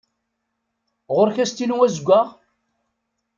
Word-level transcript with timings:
Ɣur-k 1.15 1.37
astilu 1.43 1.77
azeggaɣ? 1.85 2.27